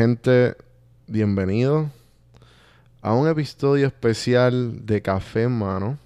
Gente, 0.00 0.56
bienvenido 1.08 1.90
a 3.02 3.12
un 3.12 3.28
episodio 3.28 3.86
especial 3.86 4.86
de 4.86 5.02
Café 5.02 5.42
en 5.42 5.58
Mano. 5.58 5.98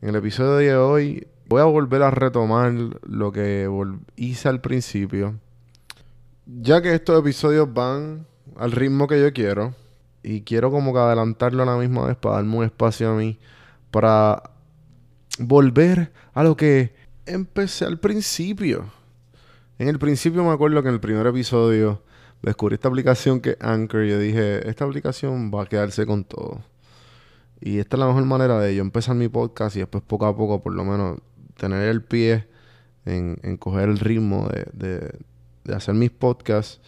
En 0.00 0.08
el 0.08 0.16
episodio 0.16 0.56
de 0.56 0.74
hoy 0.74 1.26
voy 1.44 1.60
a 1.60 1.64
volver 1.64 2.02
a 2.02 2.10
retomar 2.10 2.72
lo 3.02 3.30
que 3.30 3.68
hice 4.16 4.48
al 4.48 4.62
principio. 4.62 5.34
Ya 6.46 6.80
que 6.80 6.94
estos 6.94 7.20
episodios 7.20 7.70
van 7.74 8.24
al 8.56 8.72
ritmo 8.72 9.06
que 9.06 9.20
yo 9.20 9.34
quiero 9.34 9.74
y 10.22 10.40
quiero 10.40 10.70
como 10.70 10.94
que 10.94 11.00
adelantarlo 11.00 11.64
a 11.64 11.66
la 11.66 11.76
misma 11.76 12.06
vez 12.06 12.16
para 12.16 12.36
darme 12.36 12.56
un 12.56 12.64
espacio 12.64 13.10
a 13.10 13.14
mí 13.14 13.38
para 13.90 14.44
volver 15.38 16.10
a 16.32 16.42
lo 16.42 16.56
que 16.56 16.94
empecé 17.26 17.84
al 17.84 18.00
principio. 18.00 18.90
En 19.78 19.88
el 19.88 19.98
principio 19.98 20.42
me 20.42 20.52
acuerdo 20.52 20.82
que 20.82 20.88
en 20.88 20.94
el 20.94 21.00
primer 21.00 21.26
episodio 21.26 22.07
descubrí 22.42 22.74
esta 22.74 22.88
aplicación 22.88 23.40
que 23.40 23.56
Anchor 23.60 24.04
y 24.04 24.10
yo 24.10 24.18
dije, 24.18 24.68
esta 24.68 24.84
aplicación 24.84 25.50
va 25.52 25.62
a 25.62 25.66
quedarse 25.66 26.06
con 26.06 26.24
todo. 26.24 26.60
Y 27.60 27.78
esta 27.78 27.96
es 27.96 28.00
la 28.00 28.06
mejor 28.06 28.24
manera 28.24 28.60
de 28.60 28.74
yo 28.74 28.82
empezar 28.82 29.16
mi 29.16 29.28
podcast 29.28 29.76
y 29.76 29.80
después 29.80 30.02
poco 30.04 30.26
a 30.26 30.36
poco 30.36 30.62
por 30.62 30.74
lo 30.74 30.84
menos 30.84 31.18
tener 31.56 31.88
el 31.88 32.02
pie 32.02 32.46
en, 33.04 33.56
coger 33.56 33.88
el 33.88 33.98
ritmo 33.98 34.48
de, 34.72 35.18
hacer 35.74 35.94
mis 35.94 36.10
podcasts 36.10 36.80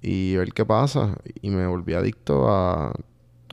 y 0.00 0.36
ver 0.36 0.52
qué 0.52 0.64
pasa. 0.64 1.16
Y 1.42 1.50
me 1.50 1.66
volví 1.66 1.94
adicto 1.94 2.48
a 2.48 2.92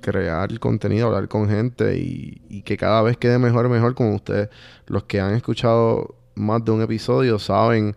crear 0.01 0.57
contenido, 0.59 1.07
hablar 1.07 1.27
con 1.27 1.49
gente 1.49 1.97
y, 1.97 2.61
que 2.63 2.77
cada 2.77 3.01
vez 3.01 3.17
quede 3.17 3.37
mejor 3.37 3.65
y 3.65 3.69
mejor. 3.69 3.95
Como 3.95 4.15
ustedes, 4.15 4.49
los 4.87 5.03
que 5.03 5.19
han 5.19 5.33
escuchado 5.35 6.15
más 6.35 6.63
de 6.63 6.71
un 6.71 6.81
episodio, 6.81 7.37
saben 7.37 7.95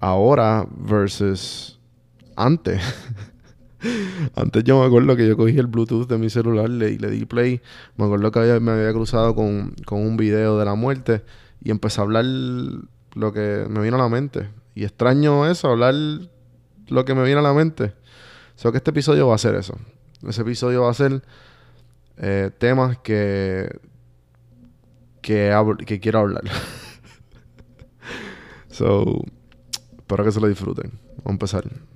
ahora 0.00 0.66
versus 0.70 1.75
antes. 2.36 2.82
Antes 4.34 4.64
yo 4.64 4.80
me 4.80 4.86
acuerdo 4.86 5.16
que 5.16 5.28
yo 5.28 5.36
cogí 5.36 5.58
el 5.58 5.66
Bluetooth 5.66 6.08
de 6.08 6.18
mi 6.18 6.30
celular 6.30 6.70
y 6.70 6.98
le 6.98 7.10
di 7.10 7.24
play. 7.24 7.60
Me 7.96 8.06
acuerdo 8.06 8.30
que 8.30 8.60
me 8.60 8.72
había 8.72 8.92
cruzado 8.92 9.34
con, 9.34 9.74
con, 9.84 10.00
un 10.00 10.16
video 10.16 10.58
de 10.58 10.64
la 10.64 10.74
muerte 10.74 11.22
y 11.62 11.70
empecé 11.70 12.00
a 12.00 12.04
hablar 12.04 12.24
lo 12.24 13.32
que 13.32 13.66
me 13.68 13.82
vino 13.82 13.96
a 13.96 14.00
la 14.00 14.08
mente. 14.08 14.48
Y 14.74 14.84
extraño 14.84 15.48
eso, 15.48 15.68
hablar 15.68 15.94
lo 16.88 17.04
que 17.04 17.14
me 17.14 17.24
viene 17.24 17.40
a 17.40 17.42
la 17.42 17.52
mente. 17.52 17.94
So 18.56 18.72
que 18.72 18.78
este 18.78 18.90
episodio 18.90 19.28
va 19.28 19.34
a 19.34 19.38
ser 19.38 19.54
eso. 19.54 19.76
Ese 20.26 20.42
episodio 20.42 20.82
va 20.82 20.90
a 20.90 20.94
ser 20.94 21.22
eh, 22.16 22.50
temas 22.58 22.98
que, 22.98 23.78
que, 25.20 25.54
que 25.86 26.00
quiero 26.00 26.20
hablar. 26.20 26.44
so, 28.70 29.22
espero 29.98 30.24
que 30.24 30.32
se 30.32 30.40
lo 30.40 30.48
disfruten. 30.48 30.92
Vamos 31.18 31.26
a 31.26 31.30
empezar. 31.30 31.95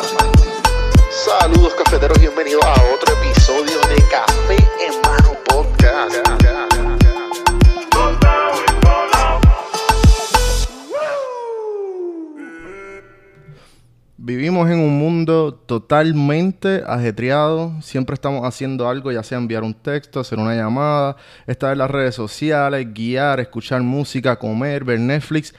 En 14.69 14.79
un 14.79 14.99
mundo 14.99 15.53
totalmente 15.53 16.83
ajetreado. 16.85 17.73
Siempre 17.81 18.13
estamos 18.13 18.45
haciendo 18.45 18.87
algo, 18.87 19.11
ya 19.11 19.23
sea 19.23 19.37
enviar 19.37 19.63
un 19.63 19.73
texto, 19.73 20.19
hacer 20.19 20.37
una 20.37 20.55
llamada, 20.55 21.15
estar 21.47 21.71
en 21.71 21.79
las 21.79 21.89
redes 21.89 22.15
sociales, 22.15 22.87
guiar, 22.93 23.39
escuchar 23.39 23.81
música, 23.81 24.37
comer, 24.37 24.83
ver 24.83 24.99
Netflix 24.99 25.53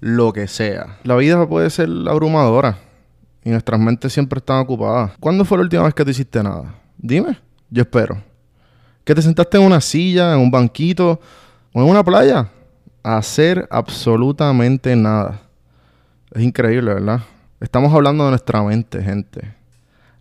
lo 0.00 0.32
que 0.32 0.48
sea. 0.48 0.98
La 1.04 1.16
vida 1.16 1.48
puede 1.48 1.70
ser 1.70 1.88
abrumadora 2.08 2.78
y 3.42 3.50
nuestras 3.50 3.80
mentes 3.80 4.12
siempre 4.12 4.38
están 4.38 4.58
ocupadas. 4.58 5.12
¿Cuándo 5.18 5.44
fue 5.44 5.58
la 5.58 5.64
última 5.64 5.84
vez 5.84 5.94
que 5.94 6.04
te 6.04 6.10
hiciste 6.10 6.42
nada? 6.42 6.74
Dime, 6.98 7.38
yo 7.70 7.82
espero. 7.82 8.22
¿Que 9.04 9.14
te 9.14 9.22
sentaste 9.22 9.56
en 9.56 9.64
una 9.64 9.80
silla, 9.80 10.34
en 10.34 10.40
un 10.40 10.50
banquito 10.50 11.20
o 11.72 11.82
en 11.82 11.88
una 11.88 12.04
playa? 12.04 12.50
A 13.02 13.16
hacer 13.16 13.66
absolutamente 13.70 14.94
nada. 14.94 15.40
Es 16.32 16.42
increíble, 16.42 16.94
¿verdad? 16.94 17.22
Estamos 17.62 17.94
hablando 17.94 18.24
de 18.24 18.30
nuestra 18.30 18.60
mente, 18.64 19.00
gente. 19.00 19.54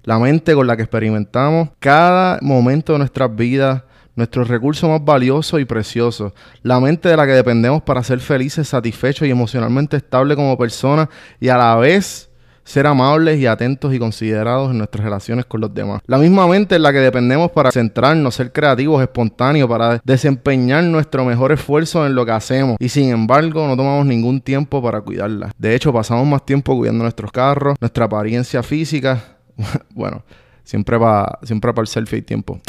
La 0.03 0.19
mente 0.19 0.53
con 0.53 0.67
la 0.67 0.77
que 0.77 0.83
experimentamos 0.83 1.69
cada 1.79 2.37
momento 2.41 2.93
de 2.93 2.99
nuestras 2.99 3.35
vidas 3.35 3.81
nuestro 4.15 4.43
recurso 4.43 4.89
más 4.89 5.03
valioso 5.03 5.57
y 5.57 5.65
precioso, 5.65 6.33
la 6.63 6.79
mente 6.79 7.09
de 7.09 7.17
la 7.17 7.25
que 7.25 7.31
dependemos 7.31 7.81
para 7.81 8.03
ser 8.03 8.19
felices, 8.19 8.67
satisfechos 8.67 9.27
y 9.27 9.31
emocionalmente 9.31 9.97
estables 9.97 10.35
como 10.35 10.57
personas 10.57 11.07
y 11.39 11.47
a 11.47 11.57
la 11.57 11.75
vez 11.77 12.29
ser 12.63 12.87
amables 12.87 13.39
y 13.39 13.47
atentos 13.47 13.93
y 13.93 13.99
considerados 13.99 14.71
en 14.71 14.77
nuestras 14.77 15.03
relaciones 15.03 15.45
con 15.45 15.61
los 15.61 15.73
demás. 15.73 16.01
La 16.05 16.17
misma 16.17 16.47
mente 16.47 16.75
en 16.75 16.83
la 16.83 16.91
que 16.91 16.99
dependemos 16.99 17.51
para 17.51 17.71
centrarnos, 17.71 18.35
ser 18.35 18.51
creativos, 18.51 19.01
espontáneos, 19.01 19.69
para 19.69 20.01
desempeñar 20.03 20.83
nuestro 20.83 21.25
mejor 21.25 21.51
esfuerzo 21.51 22.05
en 22.05 22.15
lo 22.15 22.25
que 22.25 22.31
hacemos 22.31 22.77
y 22.79 22.89
sin 22.89 23.09
embargo 23.09 23.67
no 23.67 23.75
tomamos 23.75 24.05
ningún 24.05 24.41
tiempo 24.41 24.81
para 24.81 25.01
cuidarla. 25.01 25.51
De 25.57 25.75
hecho, 25.75 25.91
pasamos 25.93 26.27
más 26.27 26.45
tiempo 26.45 26.75
cuidando 26.75 27.03
nuestros 27.03 27.31
carros, 27.31 27.75
nuestra 27.79 28.05
apariencia 28.05 28.63
física. 28.63 29.23
bueno, 29.93 30.23
siempre 30.63 30.99
para 30.99 31.39
siempre 31.43 31.73
para 31.73 31.83
el 31.83 31.87
selfie 31.87 32.17
hay 32.17 32.21
tiempo. 32.21 32.59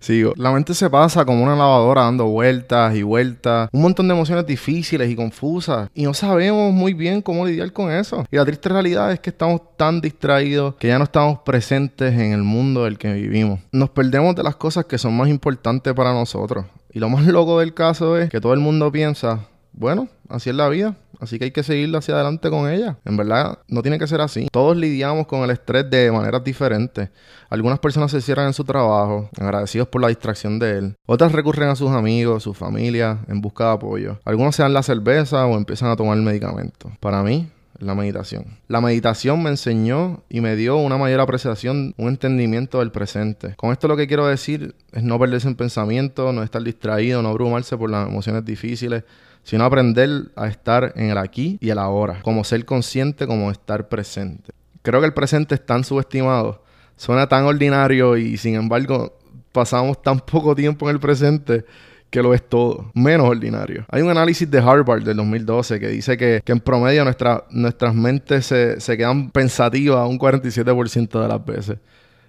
Sigo. 0.00 0.32
La 0.36 0.52
mente 0.52 0.74
se 0.74 0.88
pasa 0.90 1.24
como 1.24 1.42
una 1.42 1.56
lavadora 1.56 2.02
dando 2.02 2.26
vueltas 2.26 2.94
y 2.94 3.02
vueltas. 3.02 3.68
Un 3.72 3.82
montón 3.82 4.08
de 4.08 4.14
emociones 4.14 4.46
difíciles 4.46 5.10
y 5.10 5.16
confusas. 5.16 5.88
Y 5.94 6.04
no 6.04 6.14
sabemos 6.14 6.72
muy 6.72 6.94
bien 6.94 7.22
cómo 7.22 7.46
lidiar 7.46 7.72
con 7.72 7.90
eso. 7.90 8.24
Y 8.30 8.36
la 8.36 8.44
triste 8.44 8.68
realidad 8.68 9.12
es 9.12 9.20
que 9.20 9.30
estamos 9.30 9.60
tan 9.76 10.00
distraídos 10.00 10.74
que 10.76 10.88
ya 10.88 10.98
no 10.98 11.04
estamos 11.04 11.40
presentes 11.40 12.14
en 12.14 12.32
el 12.32 12.42
mundo 12.42 12.84
del 12.84 12.98
que 12.98 13.12
vivimos. 13.12 13.60
Nos 13.72 13.90
perdemos 13.90 14.34
de 14.34 14.42
las 14.42 14.56
cosas 14.56 14.84
que 14.84 14.98
son 14.98 15.16
más 15.16 15.28
importantes 15.28 15.92
para 15.94 16.12
nosotros. 16.12 16.66
Y 16.92 17.00
lo 17.00 17.08
más 17.08 17.26
loco 17.26 17.58
del 17.58 17.74
caso 17.74 18.16
es 18.16 18.30
que 18.30 18.40
todo 18.40 18.54
el 18.54 18.60
mundo 18.60 18.92
piensa, 18.92 19.40
bueno, 19.74 20.08
así 20.28 20.50
es 20.50 20.56
la 20.56 20.68
vida. 20.68 20.96
Así 21.20 21.38
que 21.38 21.46
hay 21.46 21.50
que 21.52 21.62
seguir 21.62 21.94
hacia 21.96 22.14
adelante 22.14 22.50
con 22.50 22.68
ella. 22.68 22.98
En 23.04 23.16
verdad, 23.16 23.58
no 23.68 23.82
tiene 23.82 23.98
que 23.98 24.06
ser 24.06 24.20
así. 24.20 24.48
Todos 24.50 24.76
lidiamos 24.76 25.26
con 25.26 25.42
el 25.42 25.50
estrés 25.50 25.88
de 25.88 26.10
maneras 26.10 26.42
diferentes. 26.44 27.10
Algunas 27.48 27.78
personas 27.78 28.10
se 28.10 28.20
cierran 28.20 28.48
en 28.48 28.52
su 28.52 28.64
trabajo, 28.64 29.30
agradecidos 29.38 29.88
por 29.88 30.00
la 30.00 30.08
distracción 30.08 30.58
de 30.58 30.78
él. 30.78 30.96
Otras 31.06 31.32
recurren 31.32 31.68
a 31.68 31.76
sus 31.76 31.90
amigos, 31.90 32.42
su 32.42 32.52
familia, 32.52 33.20
en 33.28 33.40
busca 33.40 33.64
de 33.64 33.72
apoyo. 33.72 34.18
Algunos 34.24 34.56
se 34.56 34.62
dan 34.62 34.72
la 34.72 34.82
cerveza 34.82 35.46
o 35.46 35.56
empiezan 35.56 35.90
a 35.90 35.96
tomar 35.96 36.18
medicamentos. 36.18 36.92
Para 37.00 37.22
mí, 37.22 37.48
la 37.78 37.94
meditación. 37.94 38.58
La 38.68 38.80
meditación 38.80 39.42
me 39.42 39.50
enseñó 39.50 40.22
y 40.28 40.40
me 40.40 40.56
dio 40.56 40.76
una 40.76 40.96
mayor 40.96 41.20
apreciación, 41.20 41.94
un 41.96 42.08
entendimiento 42.08 42.78
del 42.78 42.92
presente. 42.92 43.54
Con 43.56 43.72
esto 43.72 43.88
lo 43.88 43.96
que 43.96 44.06
quiero 44.06 44.26
decir 44.26 44.74
es 44.92 45.02
no 45.02 45.18
perderse 45.18 45.48
en 45.48 45.56
pensamiento, 45.56 46.32
no 46.32 46.42
estar 46.42 46.62
distraído, 46.62 47.22
no 47.22 47.30
abrumarse 47.30 47.76
por 47.76 47.90
las 47.90 48.08
emociones 48.08 48.44
difíciles, 48.44 49.04
sino 49.44 49.64
aprender 49.64 50.32
a 50.34 50.48
estar 50.48 50.92
en 50.96 51.10
el 51.10 51.18
aquí 51.18 51.58
y 51.60 51.70
el 51.70 51.78
ahora, 51.78 52.20
como 52.22 52.42
ser 52.42 52.64
consciente, 52.64 53.26
como 53.26 53.50
estar 53.50 53.88
presente. 53.88 54.52
Creo 54.82 55.00
que 55.00 55.06
el 55.06 55.14
presente 55.14 55.54
es 55.54 55.64
tan 55.64 55.84
subestimado, 55.84 56.64
suena 56.96 57.28
tan 57.28 57.44
ordinario 57.44 58.16
y 58.16 58.36
sin 58.36 58.56
embargo 58.56 59.16
pasamos 59.52 60.02
tan 60.02 60.18
poco 60.20 60.54
tiempo 60.54 60.88
en 60.88 60.96
el 60.96 61.00
presente 61.00 61.64
que 62.10 62.22
lo 62.22 62.32
es 62.32 62.48
todo, 62.48 62.90
menos 62.94 63.28
ordinario. 63.28 63.84
Hay 63.88 64.00
un 64.00 64.10
análisis 64.10 64.48
de 64.48 64.58
Harvard 64.58 65.02
del 65.02 65.16
2012 65.16 65.80
que 65.80 65.88
dice 65.88 66.16
que, 66.16 66.42
en 66.46 66.60
promedio 66.60 67.04
nuestras 67.04 67.94
mentes 67.94 68.46
se, 68.46 68.80
se 68.80 68.96
quedan 68.96 69.30
pensativas 69.30 70.08
un 70.08 70.18
47% 70.18 71.20
de 71.20 71.28
las 71.28 71.44
veces. 71.44 71.78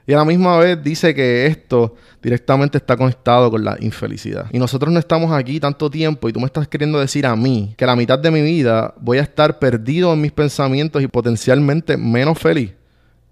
Y 0.07 0.13
a 0.13 0.17
la 0.17 0.25
misma 0.25 0.57
vez 0.57 0.81
dice 0.83 1.15
que 1.15 1.47
esto 1.47 1.95
directamente 2.21 2.77
está 2.77 2.95
conectado 2.95 3.49
con 3.49 3.63
la 3.63 3.77
infelicidad. 3.79 4.45
Y 4.51 4.59
nosotros 4.59 4.91
no 4.91 4.99
estamos 4.99 5.31
aquí 5.31 5.59
tanto 5.59 5.89
tiempo 5.89 6.29
y 6.29 6.33
tú 6.33 6.39
me 6.39 6.45
estás 6.45 6.67
queriendo 6.67 6.99
decir 6.99 7.25
a 7.25 7.35
mí 7.35 7.73
que 7.77 7.85
la 7.85 7.95
mitad 7.95 8.19
de 8.19 8.31
mi 8.31 8.41
vida 8.41 8.93
voy 8.99 9.17
a 9.17 9.21
estar 9.21 9.59
perdido 9.59 10.13
en 10.13 10.21
mis 10.21 10.31
pensamientos 10.31 11.01
y 11.01 11.07
potencialmente 11.07 11.97
menos 11.97 12.37
feliz. 12.37 12.73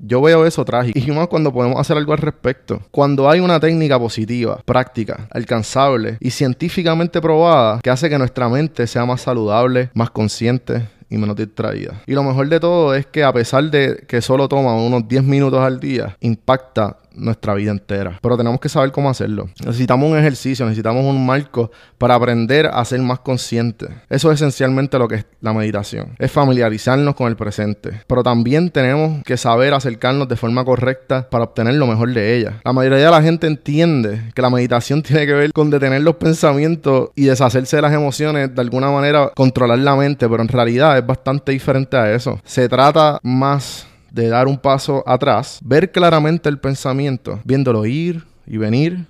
Yo 0.06 0.22
veo 0.22 0.46
eso 0.46 0.66
trágico. 0.66 1.00
Y 1.00 1.12
más 1.12 1.28
cuando 1.28 1.54
podemos 1.54 1.80
hacer 1.80 1.96
algo 1.96 2.12
al 2.12 2.18
respecto. 2.18 2.82
Cuando 2.92 3.30
hay 3.30 3.40
una 3.40 3.60
técnica 3.60 3.98
positiva, 3.98 4.62
práctica, 4.66 5.28
alcanzable 5.32 6.18
y 6.20 6.32
científicamente 6.32 7.22
probada 7.22 7.80
que 7.82 7.90
hace 7.90 8.10
que 8.10 8.18
nuestra 8.18 8.50
mente 8.50 8.86
sea 8.86 9.06
más 9.06 9.22
saludable, 9.22 9.92
más 9.94 10.10
consciente 10.10 10.88
y 11.14 11.18
menos 11.18 11.36
distraída. 11.36 12.02
Y 12.08 12.14
lo 12.14 12.24
mejor 12.24 12.50
de 12.50 12.60
todo 12.60 12.96
es 12.96 13.06
que 13.06 13.24
a 13.24 13.32
pesar 13.32 13.70
de 13.70 14.04
que 14.08 14.22
solo 14.22 14.50
toma 14.50 14.76
unos 14.76 15.08
10 15.08 15.24
minutos 15.24 15.60
al 15.60 15.80
día, 15.80 16.18
impacta 16.22 16.98
nuestra 17.16 17.54
vida 17.54 17.72
entera. 17.72 18.20
Pero 18.22 18.38
tenemos 18.38 18.60
que 18.60 18.70
saber 18.70 18.92
cómo 18.92 19.10
hacerlo. 19.10 19.50
Necesitamos 19.66 20.10
un 20.10 20.18
ejercicio, 20.18 20.66
necesitamos 20.66 21.06
un 21.06 21.26
marco 21.26 21.72
para 21.98 22.16
aprender 22.16 22.68
a 22.68 22.84
ser 22.86 23.02
más 23.02 23.20
conscientes. 23.20 23.90
Eso 24.10 24.32
es 24.32 24.42
esencialmente 24.42 24.98
lo 25.00 25.08
que 25.08 25.16
es 25.16 25.26
la 25.42 25.54
meditación. 25.54 26.16
Es 26.20 26.32
familiarizarnos 26.32 27.16
con 27.16 27.28
el 27.28 27.36
presente. 27.36 28.02
Pero 28.08 28.24
también 28.24 28.70
tenemos 28.70 29.24
que 29.24 29.38
saber 29.38 29.74
acercarnos 29.74 30.28
de 30.28 30.36
forma 30.36 30.66
correcta 30.66 31.30
para 31.30 31.46
obtener 31.46 31.76
lo 31.76 31.88
mejor 31.88 32.14
de 32.14 32.36
ella. 32.36 32.62
La 32.64 32.74
mayoría 32.74 33.06
de 33.06 33.12
la 33.12 33.22
gente 33.22 33.48
entiende 33.48 34.32
que 34.34 34.42
la 34.42 34.50
meditación 34.50 35.02
tiene 35.04 35.26
que 35.26 35.34
ver 35.34 35.54
con 35.54 35.70
detener 35.70 36.02
los 36.02 36.16
pensamientos 36.16 37.10
y 37.16 37.26
deshacerse 37.26 37.78
de 37.78 37.82
las 37.82 37.94
emociones, 37.94 38.54
de 38.54 38.62
alguna 38.62 38.92
manera 38.92 39.32
controlar 39.36 39.80
la 39.80 39.96
mente, 39.96 40.28
pero 40.28 40.42
en 40.42 40.48
realidad 40.48 40.98
es 40.98 41.06
bastante 41.06 41.52
diferente 41.52 41.98
a 41.98 42.14
eso. 42.14 42.40
Se 42.44 42.68
trata 42.70 43.20
más 43.24 43.88
de 44.14 44.30
dar 44.30 44.48
un 44.48 44.58
paso 44.58 45.04
atrás, 45.08 45.60
ver 45.64 45.92
claramente 45.92 46.48
el 46.48 46.60
pensamiento, 46.60 47.42
viéndolo 47.44 47.86
ir 47.86 48.24
y 48.46 48.58
venir, 48.58 49.08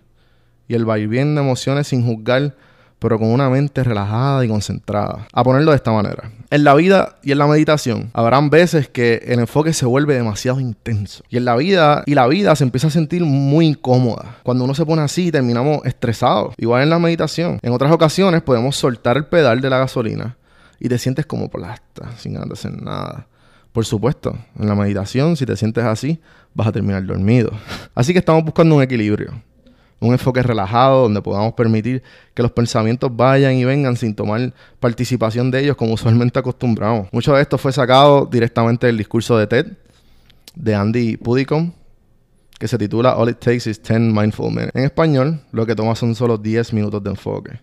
y 0.68 0.76
el 0.76 0.86
vaivén 0.86 1.36
de 1.36 1.42
emociones 1.42 1.88
sin 1.88 2.06
juzgar, 2.06 2.56
pero 3.00 3.20
con 3.20 3.30
una 3.30 3.50
mente 3.50 3.84
relajada 3.84 4.46
y 4.46 4.48
concentrada. 4.48 5.28
A 5.34 5.44
ponerlo 5.44 5.72
de 5.72 5.76
esta 5.76 5.92
manera. 5.92 6.32
En 6.50 6.64
la 6.64 6.74
vida 6.74 7.18
y 7.22 7.34
en 7.34 7.38
la 7.38 7.48
meditación 7.48 8.12
habrán 8.14 8.50
veces 8.50 8.88
que 8.88 9.22
el 9.26 9.40
enfoque 9.40 9.74
se 9.74 9.86
vuelve 9.86 10.16
demasiado 10.16 10.62
intenso. 10.62 11.22
Y 11.30 11.36
en 11.36 11.44
la 11.44 11.58
vida 11.58 12.04
y 12.06 12.16
la 12.16 12.28
vida 12.28 12.56
se 12.56 12.64
empieza 12.64 12.88
a 12.88 12.92
sentir 12.92 13.26
muy 13.26 13.66
incómoda. 13.66 14.38
Cuando 14.44 14.64
uno 14.64 14.74
se 14.74 14.86
pone 14.86 15.02
así 15.02 15.34
terminamos 15.34 15.82
estresados. 15.84 16.54
Igual 16.58 16.84
en 16.84 16.92
la 16.92 17.00
meditación. 17.00 17.60
En 17.62 17.74
otras 17.74 17.92
ocasiones 17.92 18.42
podemos 18.42 18.78
soltar 18.78 19.18
el 19.18 19.26
pedal 19.26 19.60
de 19.60 19.70
la 19.70 19.80
gasolina 19.80 20.38
y 20.80 20.88
te 20.88 20.98
sientes 20.98 21.26
como 21.26 21.50
plasta, 21.50 22.12
sin 22.18 22.38
hacer 22.38 22.82
nada. 22.82 23.28
Por 23.74 23.86
supuesto, 23.86 24.38
en 24.58 24.68
la 24.68 24.75
meditación, 24.75 25.36
si 25.36 25.48
te 25.48 25.58
sientes 25.58 25.84
así, 25.84 26.22
vas 26.54 26.68
a 26.68 26.72
terminar 26.72 27.04
dormido. 27.06 27.52
Así 27.96 28.14
que 28.14 28.20
estamos 28.20 28.44
buscando 28.44 28.75
un 28.75 28.84
equilibrio, 28.84 29.34
un 30.00 30.14
enfoque 30.14 30.44
relajado 30.44 31.02
donde 31.02 31.24
podamos 31.24 31.54
permitir 31.54 32.04
que 32.36 32.44
los 32.44 32.52
pensamientos 32.52 33.10
vayan 33.16 33.54
y 33.56 33.66
vengan 33.66 33.98
sin 33.98 34.14
tomar 34.14 34.54
participación 34.80 35.50
de 35.50 35.62
ellos 35.62 35.75
como 35.75 35.94
usualmente 35.94 36.38
acostumbramos. 36.38 37.08
Mucho 37.12 37.34
de 37.34 37.42
esto 37.42 37.58
fue 37.58 37.74
sacado 37.74 38.28
directamente 38.28 38.86
del 38.86 38.98
discurso 38.98 39.40
de 39.40 39.48
TED 39.48 39.68
de 40.56 40.75
Andy 40.75 41.18
Pudicom, 41.18 41.72
que 42.60 42.68
se 42.68 42.78
titula 42.78 43.18
All 43.18 43.30
It 43.30 43.40
Takes 43.40 43.68
is 43.68 43.81
10 43.81 44.14
Mindful 44.14 44.52
Minutes. 44.52 44.75
En 44.75 44.84
español, 44.84 45.42
lo 45.52 45.66
que 45.66 45.75
toma 45.75 45.96
son 45.96 46.14
solo 46.14 46.38
10 46.38 46.74
minutos 46.74 47.04
de 47.04 47.10
enfoque. 47.10 47.60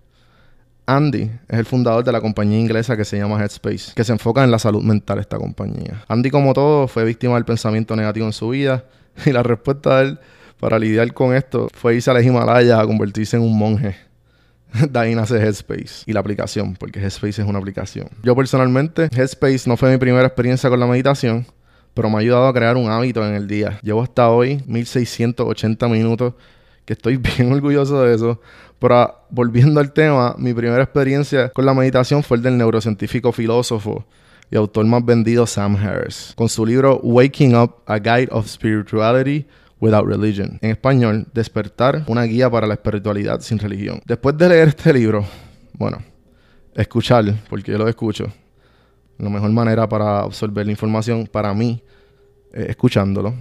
Andy 0.97 1.31
es 1.49 1.59
el 1.59 1.65
fundador 1.65 2.03
de 2.05 2.13
la 2.13 2.21
compañía 2.21 2.59
inglesa 2.59 2.97
que 2.97 3.05
se 3.05 3.17
llama 3.17 3.41
Headspace, 3.41 3.93
que 3.95 4.05
se 4.05 4.13
enfoca 4.13 4.43
en 4.43 4.51
la 4.51 4.59
salud 4.59 4.83
mental 4.83 5.19
esta 5.19 5.39
compañía. 5.39 6.05
Andy, 6.09 6.31
como 6.31 6.53
todo, 6.53 6.89
fue 6.89 7.05
víctima 7.05 7.35
del 7.35 7.45
pensamiento 7.45 7.95
negativo 7.95 8.27
en 8.27 8.33
su 8.33 8.49
vida 8.49 8.85
y 9.27 9.31
la 9.31 9.43
respuesta 9.43 9.99
de 9.99 10.09
él 10.09 10.19
para 10.59 10.79
lidiar 10.79 11.13
con 11.15 11.35
esto 11.35 11.69
fue 11.73 11.95
irse 11.95 12.11
a 12.11 12.15
las 12.15 12.25
Himalayas 12.25 12.79
a 12.79 12.87
convertirse 12.87 13.37
en 13.37 13.43
un 13.43 13.57
monje. 13.57 13.97
De 14.91 14.99
ahí 14.99 15.15
nace 15.15 15.37
Headspace 15.37 16.05
y 16.07 16.13
la 16.13 16.21
aplicación, 16.21 16.75
porque 16.75 17.01
Headspace 17.01 17.43
es 17.43 17.49
una 17.49 17.59
aplicación. 17.59 18.09
Yo 18.23 18.37
personalmente, 18.37 19.09
Headspace 19.13 19.69
no 19.69 19.77
fue 19.77 19.91
mi 19.91 19.99
primera 19.99 20.27
experiencia 20.27 20.69
con 20.71 20.79
la 20.79 20.87
meditación, 20.87 21.47
pero 21.95 22.09
me 22.09 22.17
ha 22.17 22.19
ayudado 22.19 22.47
a 22.47 22.53
crear 22.53 22.77
un 22.77 22.91
hábito 22.91 23.27
en 23.27 23.35
el 23.35 23.47
día. 23.47 23.79
Llevo 23.83 24.03
hasta 24.03 24.29
hoy 24.29 24.63
1680 24.67 25.89
minutos, 25.89 26.35
que 26.85 26.93
estoy 26.93 27.17
bien 27.37 27.53
orgulloso 27.53 28.03
de 28.03 28.15
eso, 28.15 28.41
pero 28.81 28.97
ah, 28.97 29.27
volviendo 29.31 29.79
al 29.79 29.93
tema, 29.93 30.35
mi 30.38 30.53
primera 30.55 30.82
experiencia 30.82 31.50
con 31.50 31.67
la 31.67 31.75
meditación 31.75 32.23
fue 32.23 32.38
el 32.38 32.43
del 32.43 32.56
neurocientífico 32.56 33.31
filósofo 33.31 34.06
y 34.50 34.56
autor 34.56 34.87
más 34.87 35.05
vendido 35.05 35.47
Sam 35.47 35.77
Harris, 35.77 36.32
con 36.35 36.49
su 36.49 36.67
libro 36.67 36.99
Waking 37.03 37.55
Up, 37.55 37.77
A 37.87 37.99
Guide 37.99 38.29
of 38.32 38.49
Spirituality 38.49 39.47
Without 39.81 40.06
Religion. 40.06 40.59
En 40.62 40.71
español, 40.71 41.27
Despertar, 41.32 42.05
una 42.09 42.25
guía 42.25 42.50
para 42.50 42.67
la 42.67 42.75
espiritualidad 42.75 43.41
sin 43.41 43.59
religión. 43.59 44.00
Después 44.06 44.37
de 44.37 44.49
leer 44.49 44.69
este 44.69 44.93
libro, 44.93 45.25
bueno, 45.75 45.99
escuchar, 46.75 47.25
porque 47.49 47.73
yo 47.73 47.79
lo 47.79 47.87
escucho, 47.87 48.26
la 49.19 49.29
mejor 49.29 49.50
manera 49.50 49.87
para 49.88 50.21
absorber 50.21 50.65
la 50.65 50.73
información 50.73 51.29
para 51.31 51.53
mí, 51.53 51.83
escuchándolo 52.53 53.35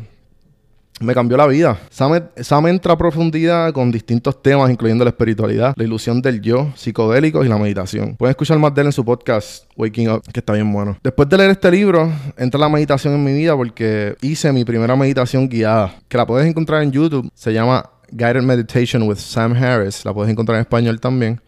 me 1.00 1.14
cambió 1.14 1.38
la 1.38 1.48
vida. 1.48 1.80
Sam, 1.90 2.68
entra 2.68 2.94
a 2.94 2.98
profundidad 2.98 3.72
con 3.74 3.92
distintos 3.92 4.42
temas, 4.42 4.70
incluyendo 4.70 5.04
la 5.04 5.10
espiritualidad, 5.10 5.74
la 5.76 5.84
ilusión 5.84 6.22
del 6.22 6.42
yo, 6.42 6.72
psicodélicos 6.76 7.46
y 7.46 7.50
la 7.50 7.58
meditación. 7.58 8.16
Pueden 8.16 8.32
escuchar 8.32 8.60
más 8.60 8.74
de 8.74 8.82
él 8.82 8.88
en 8.88 8.94
su 8.94 9.06
podcast 9.06 9.66
Waking 9.76 10.10
Up, 10.10 10.24
que 10.32 10.40
está 10.40 10.54
bien 10.54 10.72
bueno. 10.72 10.98
Después 11.04 11.30
de 11.30 11.38
leer 11.38 11.52
este 11.52 11.72
libro, 11.72 12.12
entra 12.38 12.60
la 12.60 12.70
meditación 12.70 13.14
en 13.14 13.24
mi 13.24 13.34
vida 13.34 13.56
porque 13.56 14.16
hice 14.22 14.52
mi 14.52 14.66
primera 14.66 14.96
meditación 14.96 15.48
guiada, 15.48 15.96
que 16.08 16.18
la 16.18 16.26
puedes 16.26 16.48
encontrar 16.48 16.84
en 16.84 16.92
YouTube. 16.92 17.30
Se 17.34 17.54
llama 17.54 17.90
Guided 18.12 18.42
Meditation 18.42 19.04
with 19.04 19.18
Sam 19.18 19.54
Harris. 19.54 20.04
La 20.06 20.14
puedes 20.14 20.32
encontrar 20.32 20.58
en 20.58 20.62
español 20.62 21.00
también. 21.00 21.42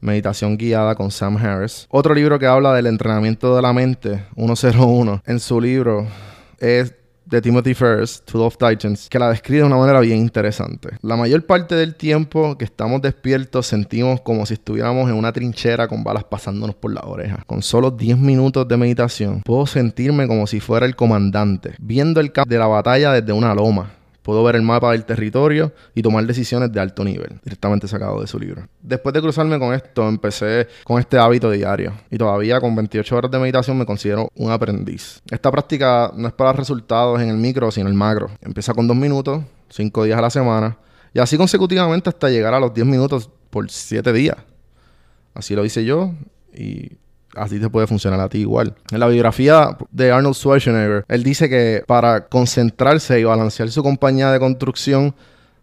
Meditación 0.00 0.56
guiada 0.56 0.94
con 0.94 1.10
Sam 1.10 1.36
Harris. 1.36 1.86
Otro 1.90 2.14
libro 2.14 2.38
que 2.38 2.46
habla 2.46 2.72
del 2.74 2.86
entrenamiento 2.86 3.56
de 3.56 3.62
la 3.62 3.72
mente, 3.72 4.24
101. 4.36 5.22
En 5.26 5.40
su 5.40 5.60
libro 5.60 6.06
es 6.58 6.94
de 7.28 7.42
Timothy 7.42 7.74
Ferris, 7.74 8.22
To 8.24 8.38
Love 8.38 8.56
Titans, 8.56 9.08
que 9.08 9.18
la 9.18 9.30
describe 9.30 9.60
de 9.60 9.66
una 9.66 9.76
manera 9.76 10.00
bien 10.00 10.18
interesante. 10.18 10.90
La 11.02 11.16
mayor 11.16 11.44
parte 11.44 11.74
del 11.74 11.94
tiempo 11.94 12.56
que 12.56 12.64
estamos 12.64 13.02
despiertos 13.02 13.66
sentimos 13.66 14.20
como 14.22 14.46
si 14.46 14.54
estuviéramos 14.54 15.10
en 15.10 15.16
una 15.16 15.32
trinchera 15.32 15.88
con 15.88 16.04
balas 16.04 16.24
pasándonos 16.24 16.74
por 16.76 16.92
la 16.92 17.02
oreja. 17.02 17.42
Con 17.46 17.62
solo 17.62 17.90
10 17.90 18.18
minutos 18.18 18.66
de 18.66 18.76
meditación, 18.76 19.42
puedo 19.42 19.66
sentirme 19.66 20.26
como 20.26 20.46
si 20.46 20.60
fuera 20.60 20.86
el 20.86 20.96
comandante, 20.96 21.74
viendo 21.78 22.20
el 22.20 22.32
campo 22.32 22.50
de 22.50 22.58
la 22.58 22.66
batalla 22.66 23.12
desde 23.12 23.32
una 23.32 23.54
loma 23.54 23.97
Puedo 24.28 24.44
ver 24.44 24.56
el 24.56 24.62
mapa 24.62 24.92
del 24.92 25.06
territorio 25.06 25.72
y 25.94 26.02
tomar 26.02 26.26
decisiones 26.26 26.70
de 26.70 26.78
alto 26.78 27.02
nivel, 27.02 27.40
directamente 27.42 27.88
sacado 27.88 28.20
de 28.20 28.26
su 28.26 28.38
libro. 28.38 28.68
Después 28.82 29.14
de 29.14 29.22
cruzarme 29.22 29.58
con 29.58 29.72
esto, 29.72 30.06
empecé 30.06 30.68
con 30.84 31.00
este 31.00 31.16
hábito 31.16 31.50
diario 31.50 31.94
y 32.10 32.18
todavía 32.18 32.60
con 32.60 32.76
28 32.76 33.16
horas 33.16 33.30
de 33.30 33.38
meditación 33.38 33.78
me 33.78 33.86
considero 33.86 34.28
un 34.34 34.50
aprendiz. 34.50 35.22
Esta 35.30 35.50
práctica 35.50 36.12
no 36.14 36.28
es 36.28 36.34
para 36.34 36.52
resultados 36.52 37.22
en 37.22 37.30
el 37.30 37.38
micro, 37.38 37.70
sino 37.70 37.86
en 37.86 37.92
el 37.92 37.98
macro. 37.98 38.30
Empieza 38.42 38.74
con 38.74 38.86
dos 38.86 38.98
minutos, 38.98 39.44
cinco 39.70 40.04
días 40.04 40.18
a 40.18 40.20
la 40.20 40.28
semana 40.28 40.76
y 41.14 41.20
así 41.20 41.38
consecutivamente 41.38 42.10
hasta 42.10 42.28
llegar 42.28 42.52
a 42.52 42.60
los 42.60 42.74
10 42.74 42.86
minutos 42.86 43.30
por 43.48 43.70
7 43.70 44.12
días. 44.12 44.36
Así 45.32 45.54
lo 45.54 45.64
hice 45.64 45.86
yo 45.86 46.12
y 46.52 46.98
así 47.34 47.58
te 47.58 47.68
puede 47.70 47.86
funcionar 47.86 48.20
a 48.20 48.28
ti 48.28 48.38
igual. 48.38 48.74
En 48.90 49.00
la 49.00 49.08
biografía 49.08 49.76
de 49.90 50.10
Arnold 50.10 50.34
Schwarzenegger, 50.34 51.04
él 51.08 51.22
dice 51.22 51.48
que 51.48 51.82
para 51.86 52.26
concentrarse 52.26 53.20
y 53.20 53.24
balancear 53.24 53.70
su 53.70 53.82
compañía 53.82 54.30
de 54.30 54.38
construcción, 54.38 55.14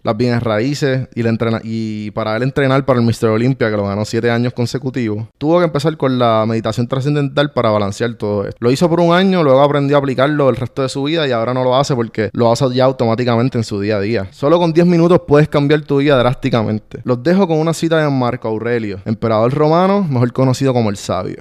las 0.05 0.15
bienes 0.15 0.41
raíces 0.43 1.09
y, 1.15 1.27
entrena 1.27 1.59
y 1.63 2.11
para 2.11 2.37
él 2.37 2.43
entrenar 2.43 2.85
para 2.85 2.99
el 2.99 3.05
Mr. 3.05 3.29
Olympia, 3.29 3.71
que 3.71 3.75
lo 3.75 3.87
ganó 3.87 4.05
siete 4.05 4.29
años 4.29 4.53
consecutivos, 4.53 5.25
tuvo 5.39 5.57
que 5.57 5.65
empezar 5.65 5.97
con 5.97 6.19
la 6.19 6.45
meditación 6.47 6.87
trascendental 6.87 7.51
para 7.51 7.71
balancear 7.71 8.13
todo 8.13 8.45
esto. 8.45 8.57
Lo 8.59 8.69
hizo 8.71 8.87
por 8.87 8.99
un 8.99 9.13
año, 9.13 9.43
luego 9.43 9.61
aprendió 9.61 9.97
a 9.97 9.99
aplicarlo 9.99 10.49
el 10.49 10.57
resto 10.57 10.83
de 10.83 10.89
su 10.89 11.03
vida 11.03 11.27
y 11.27 11.31
ahora 11.31 11.55
no 11.55 11.63
lo 11.63 11.75
hace 11.75 11.95
porque 11.95 12.29
lo 12.33 12.51
hace 12.51 12.71
ya 12.71 12.85
automáticamente 12.85 13.57
en 13.57 13.63
su 13.63 13.81
día 13.81 13.97
a 13.97 14.01
día. 14.01 14.27
Solo 14.31 14.59
con 14.59 14.73
10 14.73 14.85
minutos 14.85 15.21
puedes 15.27 15.49
cambiar 15.49 15.81
tu 15.81 15.97
vida 15.97 16.15
drásticamente. 16.17 17.01
Los 17.03 17.23
dejo 17.23 17.47
con 17.47 17.57
una 17.57 17.73
cita 17.73 17.97
de 17.97 18.07
Marco 18.07 18.47
Aurelio, 18.47 18.99
emperador 19.05 19.51
romano, 19.53 20.05
mejor 20.07 20.31
conocido 20.33 20.71
como 20.71 20.91
el 20.91 20.97
sabio. 20.97 21.37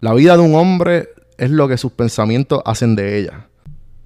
La 0.00 0.14
vida 0.14 0.36
de 0.36 0.42
un 0.42 0.54
hombre 0.54 1.08
es 1.36 1.50
lo 1.50 1.66
que 1.66 1.76
sus 1.76 1.90
pensamientos 1.90 2.62
hacen 2.64 2.94
de 2.94 3.18
ella. 3.18 3.48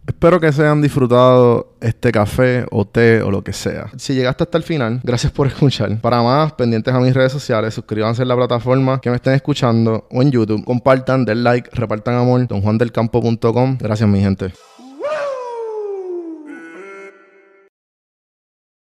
Espero 0.08 0.40
que 0.40 0.50
se 0.52 0.62
hayan 0.62 0.80
disfrutado 0.80 1.76
este 1.82 2.10
café 2.10 2.64
o 2.70 2.86
té 2.86 3.20
o 3.20 3.30
lo 3.30 3.44
que 3.44 3.52
sea. 3.52 3.90
Si 3.98 4.14
llegaste 4.14 4.44
hasta 4.44 4.56
el 4.56 4.64
final, 4.64 5.00
gracias 5.04 5.30
por 5.30 5.46
escuchar. 5.46 6.00
Para 6.00 6.22
más, 6.22 6.54
pendientes 6.54 6.94
a 6.94 6.98
mis 6.98 7.12
redes 7.12 7.30
sociales, 7.30 7.74
suscríbanse 7.74 8.22
en 8.22 8.28
la 8.28 8.34
plataforma 8.34 9.00
que 9.02 9.10
me 9.10 9.16
estén 9.16 9.34
escuchando 9.34 10.08
o 10.10 10.22
en 10.22 10.30
YouTube. 10.30 10.64
Compartan, 10.64 11.26
den 11.26 11.44
like, 11.44 11.68
repartan 11.74 12.14
amor. 12.14 12.48
donjuandelcampo.com. 12.48 13.76
Gracias, 13.78 14.08
mi 14.08 14.20
gente. 14.20 14.50